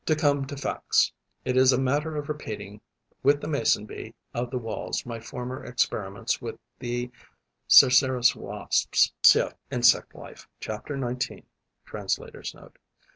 To 0.07 0.15
come 0.15 0.47
to 0.47 0.57
facts: 0.57 1.13
it 1.45 1.55
is 1.55 1.71
a 1.71 1.77
matter 1.79 2.15
of 2.17 2.27
repeating 2.27 2.81
with 3.21 3.39
the 3.39 3.47
Mason 3.47 3.85
bee 3.85 4.15
of 4.33 4.49
the 4.49 4.57
Walls 4.57 5.05
my 5.05 5.19
former 5.19 5.63
experiments 5.63 6.41
with 6.41 6.57
the 6.79 7.11
Cerceris 7.67 8.35
wasps 8.35 9.13
(Cf. 9.21 9.53
"Insect 9.69 10.15
Life": 10.15 10.47
chapter 10.59 10.97
19. 10.97 11.45
Translator's 11.85 12.55
Note.) 12.55 12.79